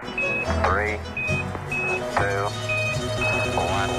Three, 0.00 0.96
two, 2.16 2.48
one. 3.54 3.90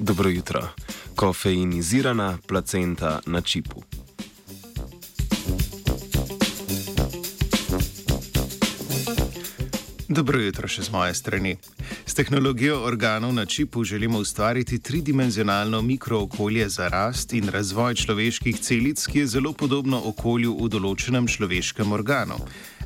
Dobro 0.00 0.30
jutro. 0.30 0.68
Kofeinizirana 1.16 2.38
placenta 2.46 3.20
na 3.26 3.40
čipu. 3.42 3.85
Dobro 10.16 10.38
jutro 10.40 10.64
še 10.64 10.82
z 10.82 10.92
moje 10.92 11.14
strani. 11.14 11.50
S 12.08 12.16
tehnologijo 12.16 12.78
organov 12.88 13.34
na 13.36 13.44
čipu 13.46 13.84
želimo 13.84 14.18
ustvariti 14.18 14.78
tridimenzionalno 14.78 15.82
mikrookolje 15.82 16.68
za 16.68 16.88
rast 16.88 17.32
in 17.32 17.48
razvoj 17.48 17.94
človeških 17.94 18.60
celic, 18.60 19.06
ki 19.06 19.18
je 19.18 19.26
zelo 19.26 19.52
podobno 19.52 20.00
okolju 20.08 20.56
v 20.56 20.70
določenem 20.72 21.28
človeškem 21.28 21.92
organu. 21.92 22.40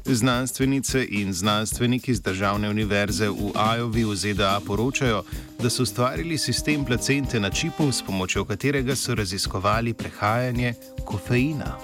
Znanstvenice 0.05 1.05
in 1.07 1.31
znanstveniki 1.33 2.15
z 2.15 2.27
državne 2.27 2.71
univerze 2.71 3.31
v 3.31 3.55
Iowi 3.55 4.05
v 4.11 4.17
ZDA 4.17 4.59
poročajo, 4.67 5.23
da 5.63 5.71
so 5.71 5.87
ustvarili 5.87 6.39
sistem 6.39 6.83
placente 6.85 7.39
na 7.41 7.51
čipu, 7.51 7.93
s 7.93 8.03
pomočjo 8.03 8.43
katerega 8.45 8.97
so 8.97 9.15
raziskovali 9.15 9.95
prehajanje 9.95 10.75
kofeina. 11.07 11.79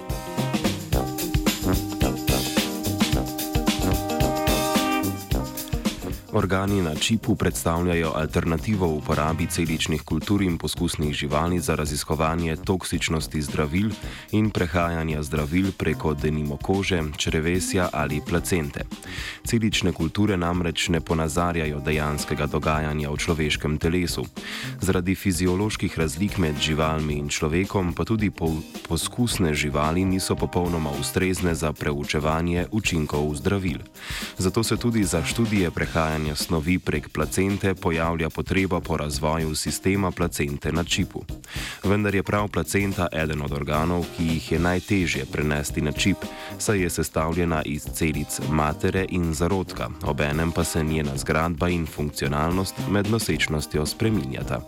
Organi 6.37 6.81
na 6.81 6.95
čipu 6.95 7.35
predstavljajo 7.35 8.11
alternativo 8.15 8.87
uporabi 8.87 9.47
celičnih 9.47 10.01
kultur 10.01 10.41
in 10.41 10.57
poskusnih 10.57 11.13
živali 11.13 11.59
za 11.59 11.75
raziskovanje 11.75 12.55
toksičnosti 12.55 13.41
zdravil 13.41 13.89
in 14.31 14.49
prehajanja 14.49 15.23
zdravil 15.23 15.71
preko 15.77 16.13
denimo 16.13 16.57
kože, 16.57 17.01
črevesja 17.17 17.89
ali 17.93 18.21
placente. 18.27 18.85
Celične 19.45 19.91
kulture 19.91 20.37
namreč 20.37 20.89
ne 20.89 21.01
ponazarjajo 21.01 21.79
dejanskega 21.79 22.45
dogajanja 22.45 23.09
v 23.09 23.17
človeškem 23.17 23.77
telesu. 23.77 24.25
Zaradi 24.81 25.15
fizioloških 25.15 25.99
razlik 25.99 26.37
med 26.37 26.61
živalmi 26.61 27.17
in 27.17 27.29
človekom 27.29 27.93
pa 27.93 28.05
tudi 28.05 28.29
po 28.29 28.53
poskusne 28.87 29.53
živali 29.53 30.05
niso 30.05 30.35
popolnoma 30.35 30.91
ustrezne 30.99 31.55
za 31.55 31.73
preučevanje 31.73 32.67
učinkov 32.71 33.35
zdravil. 33.35 33.81
Zato 34.37 34.63
se 34.63 34.77
tudi 34.77 35.03
za 35.03 35.23
študije 35.23 35.71
prehajanja 35.71 36.35
snovi 36.35 36.79
prek 36.79 37.09
placente 37.09 37.75
pojavlja 37.75 38.29
potreba 38.29 38.79
po 38.79 38.97
razvoju 38.97 39.55
sistema 39.55 40.11
placente 40.11 40.71
na 40.71 40.83
čipu. 40.83 41.23
Vendar 41.83 42.15
je 42.15 42.23
prav 42.23 42.47
placenta 42.47 43.07
eden 43.11 43.41
od 43.41 43.51
organov, 43.51 44.05
ki 44.17 44.23
jih 44.23 44.51
je 44.51 44.59
najtežje 44.59 45.25
prenesti 45.31 45.81
na 45.81 45.91
čip, 45.91 46.17
saj 46.57 46.81
je 46.81 46.89
sestavljena 46.89 47.61
iz 47.65 47.83
celic 47.93 48.39
matere 48.49 49.05
in 49.09 49.33
zarodka, 49.33 49.89
obenem 50.03 50.51
pa 50.51 50.63
se 50.63 50.83
njena 50.83 51.17
zgradba 51.17 51.69
in 51.69 51.85
funkcionalnost 51.85 52.75
med 52.89 53.09
nosečnostjo 53.09 53.85
spreminjata. 53.85 54.61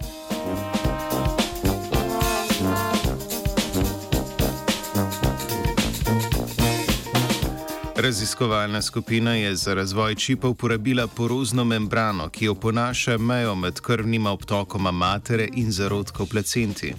Raziskovalna 8.01 8.81
skupina 8.81 9.35
je 9.35 9.55
za 9.55 9.73
razvoj 9.73 10.15
čipa 10.15 10.47
uporabila 10.47 11.07
porozno 11.07 11.63
membrano, 11.63 12.29
ki 12.29 12.47
oponaša 12.47 13.17
mejo 13.17 13.55
med 13.55 13.79
krvnima 13.79 14.31
obtokoma 14.31 14.91
matere 14.91 15.49
in 15.53 15.71
zarodkov 15.71 16.27
placenti. 16.27 16.93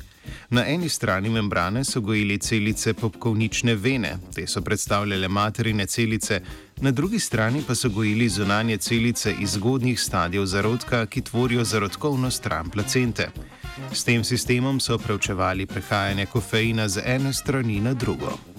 Na 0.50 0.66
eni 0.66 0.88
strani 0.88 1.28
membrane 1.28 1.84
so 1.84 2.00
gojili 2.00 2.39
celice 2.39 2.94
popkovnične 2.94 3.74
vene, 3.74 4.18
te 4.34 4.46
so 4.46 4.60
predstavljale 4.60 5.28
materine 5.28 5.86
celice, 5.86 6.42
na 6.77 6.90
drugi 6.90 7.18
strani 7.18 7.62
pa 7.66 7.74
so 7.74 7.89
gojili 7.89 8.28
zunanje 8.28 8.77
celice 8.77 9.34
iz 9.40 9.50
zgodnjih 9.52 10.00
stadijev 10.00 10.46
zarodka, 10.46 11.06
ki 11.06 11.20
tvorijo 11.20 11.64
zarodkovno 11.64 12.30
stran 12.30 12.70
placente. 12.70 13.28
S 13.92 14.05
tem 14.05 14.24
sistemom 14.24 14.80
so 14.80 14.98
preučevali 14.98 15.66
prehajanje 15.66 16.27
kofeina 16.27 16.89
z 16.89 17.02
ene 17.06 17.33
strani 17.33 17.80
na 17.80 17.94
drugo. 17.94 18.49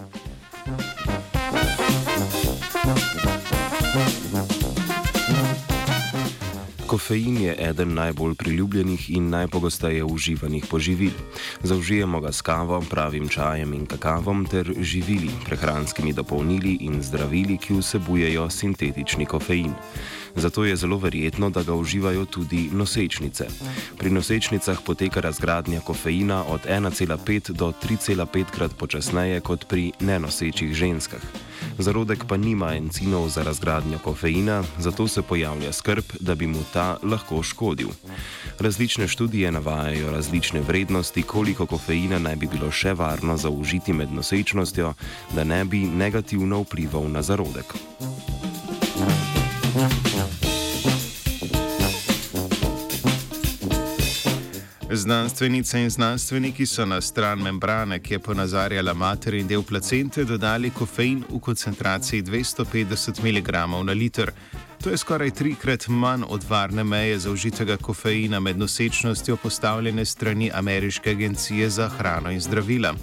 Kofein 6.91 7.37
je 7.41 7.55
eden 7.69 7.93
najbolj 7.93 8.33
priljubljenih 8.35 9.09
in 9.15 9.29
najpogosteje 9.29 10.03
uživanih 10.03 10.65
poživil. 10.69 11.11
Zaužijemo 11.63 12.19
ga 12.19 12.31
s 12.31 12.41
kavo, 12.41 12.81
pravim 12.89 13.29
čajem 13.29 13.73
in 13.73 13.85
kakavom 13.85 14.45
ter 14.45 14.73
živili, 14.79 15.29
prehranskimi 15.45 16.13
dopolnili 16.13 16.77
in 16.81 16.99
zdravili, 17.03 17.57
ki 17.57 17.79
vsebujejo 17.79 18.49
sintetični 18.49 19.25
kofein. 19.25 19.71
Zato 20.35 20.65
je 20.65 20.75
zelo 20.75 20.97
verjetno, 20.97 21.49
da 21.49 21.63
ga 21.63 21.73
uživajo 21.73 22.25
tudi 22.25 22.69
nosečnice. 22.73 23.47
Pri 23.97 24.11
nosečnicah 24.11 24.81
poteka 24.85 25.21
razgradnja 25.21 25.79
kofeina 25.79 26.43
od 26.43 26.67
1,5 26.67 27.51
do 27.51 27.71
3,5 27.83 28.45
krat 28.51 28.75
počasneje 28.77 29.39
kot 29.39 29.67
pri 29.67 29.91
nenosečih 29.99 30.73
ženskah. 30.73 31.21
Zarodek 31.77 32.25
pa 32.27 32.37
nima 32.37 32.75
encimov 32.75 33.29
za 33.29 33.43
razgradnjo 33.43 33.99
kofeina, 33.99 34.63
zato 34.79 35.07
se 35.07 35.21
pojavlja 35.21 35.71
skrb, 35.73 36.03
da 36.19 36.35
bi 36.35 36.47
mu 36.47 36.59
ta 36.73 36.80
lahko 37.03 37.43
škodil. 37.43 37.89
Različne 38.59 39.07
študije 39.07 39.51
navajajo 39.51 40.11
različne 40.11 40.61
vrednosti, 40.61 41.23
koliko 41.23 41.65
kofeina 41.65 42.19
naj 42.19 42.35
bi 42.35 42.47
bilo 42.51 42.71
še 42.71 42.93
varno 42.93 43.37
zaužiti 43.37 43.93
med 43.93 44.13
nosečnostjo, 44.13 44.93
da 45.35 45.43
ne 45.43 45.63
bi 45.65 45.85
negativno 45.85 46.61
vplival 46.65 47.09
na 47.11 47.21
zarodek. 47.21 47.75
Znanstvenice 54.93 55.79
in 55.81 55.89
znanstveniki 55.89 56.65
so 56.65 56.85
na 56.85 57.01
stran 57.01 57.39
membrane, 57.39 57.99
ki 57.99 58.13
je 58.13 58.19
ponazarjala 58.19 58.93
materin 58.93 59.47
del 59.47 59.63
placente, 59.63 60.23
dodali 60.23 60.69
kofein 60.69 61.23
v 61.29 61.39
koncentraciji 61.39 62.23
250 62.23 63.23
mg 63.23 63.51
na 63.85 63.93
liter. 63.93 64.31
To 64.83 64.89
je 64.89 64.97
skoraj 64.97 65.31
trikrat 65.31 65.87
manj 65.87 66.23
od 66.27 66.43
varne 66.49 66.83
meje 66.83 67.19
zaužitega 67.19 67.77
kofeina 67.77 68.39
med 68.39 68.57
nosečnostjo 68.57 69.37
postavljene 69.37 70.05
strani 70.05 70.51
Ameriške 70.53 71.09
agencije 71.09 71.69
za 71.69 71.89
hrano 71.89 72.31
in 72.31 72.41
zdravila. 72.41 72.95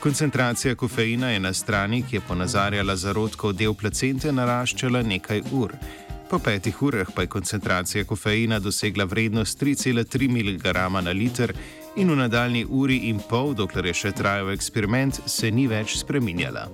Koncentracija 0.00 0.74
kofeina 0.74 1.30
je 1.30 1.40
na 1.40 1.52
strani, 1.52 2.04
ki 2.10 2.16
je 2.16 2.20
ponazarjala 2.20 2.96
zarodkov 2.96 3.52
del 3.52 3.74
placente, 3.74 4.32
naraščala 4.32 5.02
nekaj 5.02 5.42
ur. 5.52 5.74
Po 6.30 6.38
petih 6.38 6.82
urah 6.82 7.10
pa 7.14 7.22
je 7.22 7.28
koncentracija 7.28 8.04
kofeina 8.04 8.58
dosegla 8.58 9.04
vrednost 9.04 9.62
3,3 9.62 10.30
mg 10.30 10.64
na 11.04 11.10
liter 11.10 11.52
in 11.96 12.10
v 12.10 12.16
nadaljni 12.16 12.66
uri 12.68 12.96
in 12.96 13.18
pol, 13.28 13.54
dokler 13.54 13.86
je 13.86 13.94
še 13.94 14.12
trajal 14.12 14.50
eksperiment, 14.50 15.20
se 15.26 15.50
ni 15.50 15.66
več 15.66 15.98
spreminjala. 15.98 16.68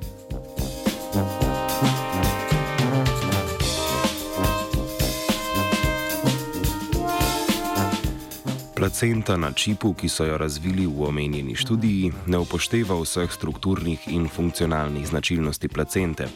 Placenta 8.76 9.36
na 9.36 9.52
čipu, 9.52 9.94
ki 9.94 10.08
so 10.08 10.24
jo 10.24 10.36
razvili 10.38 10.84
v 10.86 11.08
omenjeni 11.08 11.54
študiji, 11.56 12.12
ne 12.26 12.38
upošteva 12.38 12.98
vseh 13.00 13.32
strukturnih 13.32 14.04
in 14.12 14.28
funkcionalnih 14.28 15.06
značilnosti 15.08 15.68
placente. 15.68 16.28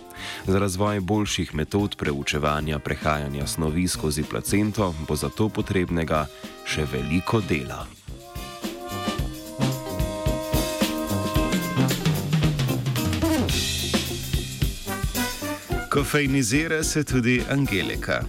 Za 0.46 0.58
razvoj 0.58 1.00
boljših 1.00 1.54
metod 1.54 1.96
preučevanja 1.96 2.78
prehajanja 2.78 3.46
snovi 3.46 3.88
skozi 3.88 4.24
placento 4.24 4.94
bo 5.08 5.16
zato 5.16 5.48
potrebnega 5.48 6.26
še 6.64 6.88
veliko 6.88 7.40
dela. 7.44 7.84
Kofeinizira 15.90 16.82
se 16.84 17.04
tudi 17.04 17.42
Angelika. 17.50 18.24